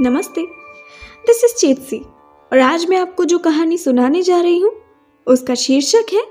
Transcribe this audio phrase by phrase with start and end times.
[0.00, 0.42] नमस्ते।
[1.26, 1.98] This is Chetasi
[2.52, 4.72] और आज मैं आपको जो कहानी सुनाने जा रही हूँ,
[5.26, 6.22] उसका शीर्षक है,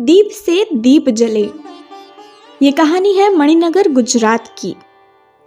[0.00, 1.42] दीप से दीप जले।
[2.62, 4.74] ये कहानी है मणिनगर गुजरात की।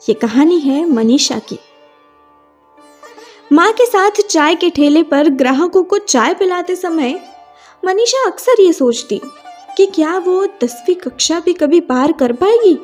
[0.02, 1.60] ये कहानी है मनीषा की।
[3.52, 7.20] माँ के साथ चाय के ठेले पर ग्राहकों को चाय पिलाते समय
[7.86, 9.22] मनीषा अक्सर ये सोचती
[9.78, 12.78] कि क्या वो दसवीं कक्षा भी कभी पार कर पाएगी?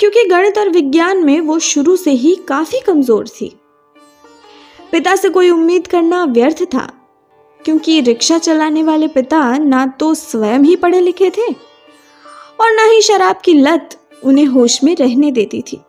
[0.00, 3.56] क्योंकि गणित और विज्ञान में वो शुरू से ही काफ़ी कमज़ोर थी।
[4.92, 6.86] पिता से कोई उम्मीद करना व्यर्थ था,
[7.60, 11.46] क्योंकि रिक्शा चलाने वाले पिता ना तो स्वयं ही पढ़े लिखे थे,
[12.60, 15.80] और ना ही शराब की लत उन्हें होश में रहने देती थी।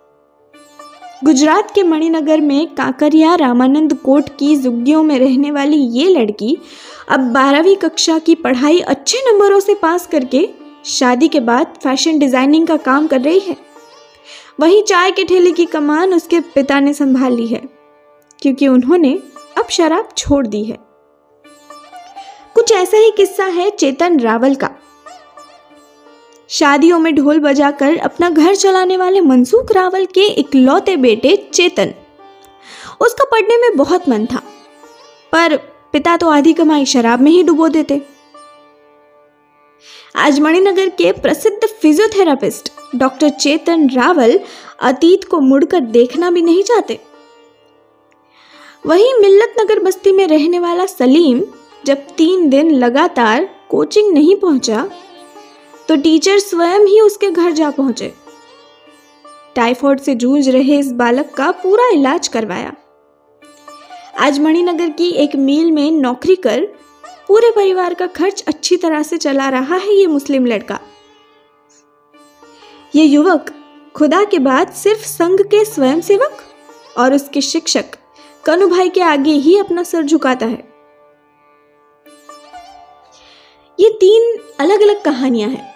[1.23, 6.57] गुजरात के मणिनगर में काकरिया रामानंद कोट की जुग्गियों में रहने वाली ये लड़की
[7.09, 10.47] अब बारहवीं कक्षा की पढ़ाई अच्छे नंबरों से पास करके
[10.87, 13.55] शादी के बाद फ़ैशन डिज़ाइनिंग का काम कर रही है।
[14.59, 17.61] वहीं चाय के ठेले की कमान उसके पिता ने संभाल ली है।
[18.43, 19.11] क्योंकि उन्होंने
[19.57, 20.77] अब शराब छोड़ दी है।
[22.55, 24.69] कुछ ऐसा ही किस्सा है चेतन रावल का।
[26.49, 31.93] शादियों में ढोल बजाकर अपना घर चलाने वाले मनसुख रावल के इकलौते बेटे चेतन।
[33.01, 34.41] उसका पढ़ने में बहुत मन था,
[35.33, 35.55] पर
[35.93, 38.01] पिता तो आधी कमाई शराब में ही डुबो देते।
[40.15, 44.39] आज मणिनगर के प्रसिद्ध फिजियोथेरापिस्ट डॉक्टर चेतन रावल
[44.81, 46.99] अतीत को मुड़कर देखना भी नहीं चाहते।
[48.85, 51.41] वहीं मिल्लत नगर बस्ती में रहने वाला सलीम
[51.85, 54.83] जब तीन दिन लगातार कोचिंग नहीं पहुँचा
[55.87, 58.11] तो टीचर स्वयं ही उसके घर जा पहुँचे।
[59.55, 62.73] टाइफॉइड से जूझ रहे इस बालक का पूरा इलाज करवाया।
[64.19, 66.65] आज मणिनगर की एक मील में नौकरी कर
[67.27, 70.79] पूरे परिवार का खर्च अच्छी तरह से चला रहा है ये मुस्लिम लड़का।
[72.95, 73.53] ये युवक
[73.95, 76.37] खुदा के बाद सिर्फ़ संघ के स्वयंसेवक
[76.97, 77.97] और उसके शिक्षक
[78.45, 80.63] कनु भाई के आगे ही अपना सर झुकाता है।
[83.79, 85.75] ये तीन अलग अलग कहानियाँ हैं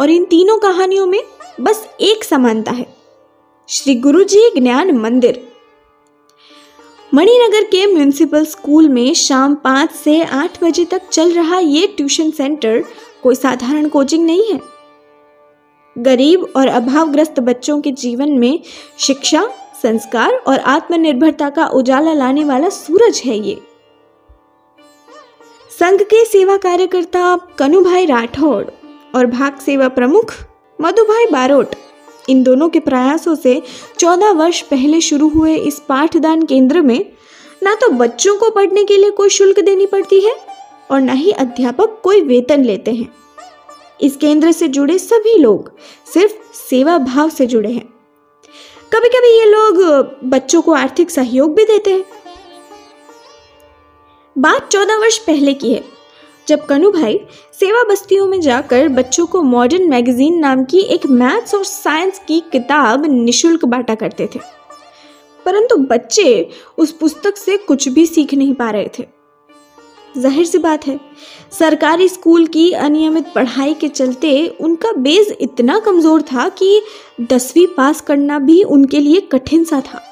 [0.00, 1.20] और इन तीनों कहानियों में
[1.60, 2.86] बस एक समानता है।
[3.68, 5.48] श्री गुरुजी ज्ञान मंदिर।
[7.14, 12.30] मणिनगर के म्यूनिसिपल स्कूल में शाम पाँच से आठ बजे तक चल रहा ये ट्यूशन
[12.30, 12.84] सेंटर
[13.22, 14.60] कोई साधारण कोचिंग नहीं है।
[15.96, 18.60] गरीब और अभावग्रस्त बच्चों के जीवन में
[18.98, 19.48] शिक्षा
[19.84, 23.56] संस्कार और आत्मनिर्भरता का उजाला लाने वाला सूरज है ये।
[25.70, 28.64] संघ के सेवा कार्यकर्ता कनुभाई राठौड़
[29.14, 30.32] और भाग सेवा प्रमुख
[30.78, 31.74] मधुभाई बारोट,
[32.28, 33.60] इन दोनों के प्रयासों से
[33.98, 37.04] चौदह वर्ष पहले शुरू हुए इस पाठदान केंद्र में
[37.62, 40.36] ना तो बच्चों को पढ़ने के लिए कोई शुल्क देनी पड़ती है
[40.90, 43.12] और ना ही अध्यापक कोई वेतन लेते हैं।
[44.00, 45.72] इस केंद्र से जुड़े सभी लोग
[46.14, 47.93] सिर्फ़ सेवा भाव से जुड़े हैं।
[48.94, 49.78] कभी कभी ये लोग
[50.24, 52.04] बच्चों को आर्थिक सहयोग भी देते हैं।
[54.36, 55.82] बात चौदह वर्ष पहले की है,
[56.48, 57.18] जब कनु भाई
[57.52, 62.40] सेवा बस्तियों में जाकर बच्चों को मॉडर्न मैगजीन नाम की एक मैथ्स और साइंस की
[62.52, 64.40] किताब निशुल्क बांटा करते थे।
[65.46, 69.13] परंतु बच्चे उस पुस्तक से कुछ भी सीख नहीं पा रहे थे।
[70.14, 70.98] ज़ाहिर सी बात है,
[71.52, 76.80] सरकारी स्कूल की अनियमित पढ़ाई के चलते उनका बेस इतना कमज़ोर था कि
[77.22, 80.02] दसवीं पास करना भी उनके लिए कठिन सा था।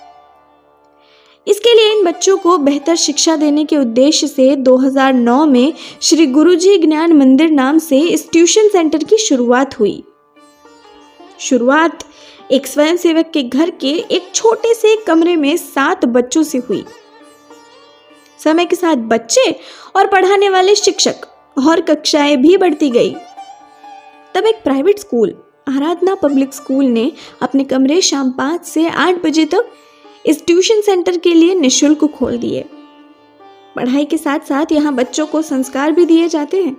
[1.47, 6.77] इसके लिए इन बच्चों को बेहतर शिक्षा देने के उद्देश्य से 2009 में श्री गुरुजी
[6.79, 10.03] ज्ञान मंदिर नाम से इस ट्यूशन सेंटर की शुरुआत हुई।
[11.41, 12.05] शुरुआत
[12.53, 16.85] एक स्वयंसेवक के घर के एक छोटे से कमरे में सात बच्चों से हुई।
[18.45, 19.51] समय के साथ बच्चे
[19.97, 21.27] और पढ़ाने वाले शिक्षक
[21.59, 23.15] और कक्षाएँ भी बढ़ती गई।
[24.35, 25.35] तब एक private school
[25.69, 27.11] Aradhana public school ने
[27.43, 29.73] अपने कमरे शाम पाँच से आठ बजे तक
[30.27, 32.65] इस ट्यूशन सेंटर के लिए निशुल्क खोल दिए।
[33.77, 36.77] पढ़ाई के साथ साथ यहाँ बच्चों को संस्कार भी दिए जाते हैं।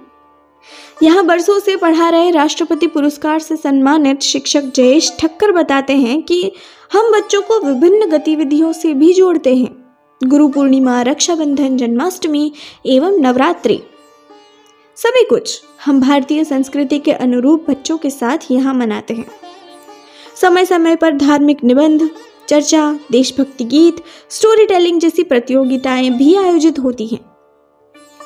[1.04, 6.52] यहाँ बरसों से पढ़ा रहे राष्ट्रपति पुरस्कार से सम्मानित शिक्षक जयेश ठक्कर बताते हैं कि
[6.94, 9.83] हम बच्चों को विभिन्न गतिविधियों से भी जोड़ते हैं।
[10.24, 12.52] गुरु पूर्णिमा रक्षाबंधन, जन्माष्टमी
[12.86, 13.84] एवं नवरात्रि।
[14.96, 19.26] सभी कुछ हम भारतीय संस्कृति के अनुरूप बच्चों के साथ यहाँ मनाते हैं।
[20.42, 22.10] समय समय पर धार्मिक निबंध,
[22.50, 23.96] चर्चा, देशभक्ति गीत
[24.30, 27.20] स्टोरी टेलिंग जैसी प्रतियोगिताएँ भी आयोजित होती हैं।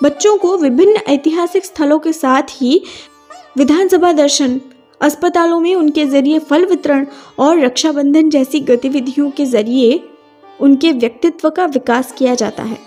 [0.03, 2.83] बच्चों को विभिन्न ऐतिहासिक स्थलों के साथ ही
[3.57, 4.61] विधानसभा दर्शन,
[5.01, 7.05] अस्पतालों में उनके ज़रिए फल वितरण
[7.39, 10.09] और रक्षाबंधन जैसी गतिविधियों के ज़रिए
[10.59, 12.77] उनके व्यक्तित्व का विकास किया जाता है।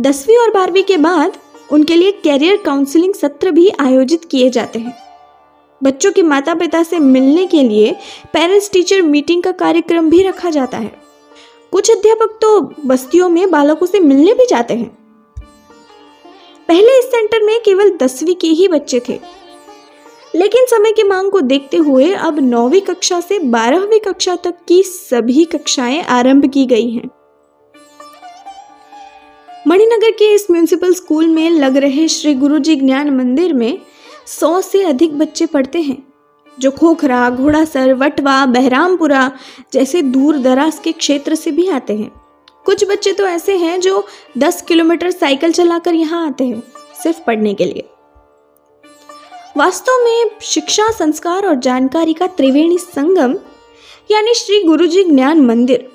[0.00, 1.32] दसवीं और बारहवीं के बाद
[1.72, 4.94] उनके लिए कैरियर काउंसलिंग सत्र भी आयोजित किए जाते हैं।
[5.82, 7.92] बच्चों के माता पिता से मिलने के लिए
[8.32, 10.92] पेरेंट्स टीचर मीटिंग का कार्यक्रम भी रखा जाता है।
[11.72, 14.88] कुछ अध्यापक तो बस्तियों में बालकों से मिलने भी जाते हैं।
[16.68, 19.18] पहले इस सेंटर में केवल दसवीं के ही बच्चे थे।
[20.34, 24.82] लेकिन समय की मांग को देखते हुए अब नौवीं कक्षा से बारहवीं कक्षा तक की
[24.82, 27.08] सभी कक्षाएँ आरंभ की गई हैं।
[29.68, 33.78] मणिनगर के इस म्यूनिसिपल स्कूल में लग रहे श्री गुरुजी ज्ञान मंदिर में
[34.26, 36.06] सौ से अधिक बच्चे पढ़ते हैं,
[36.60, 39.30] जो खोखरा, घोड़ासर, वटवा, बहरामपुरा
[39.72, 42.10] जैसे दूर दराज के क्षेत्र से भी आते हैं।
[42.64, 44.06] कुछ बच्चे तो ऐसे हैं जो
[44.38, 46.62] 10 किलोमीटर साइकिल चलाकर यहाँ आते हैं,
[47.02, 47.89] सिर्फ़ पढ़ने के लिए।
[49.56, 53.34] वास्तव में शिक्षा, संस्कार और जानकारी का त्रिवेणी संगम,
[54.10, 55.88] यानी श्री गुरुजी ज्ञान मंदिर,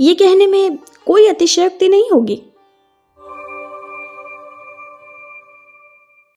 [0.00, 2.42] ये कहने में कोई अतिशयोक्ति नहीं होगी।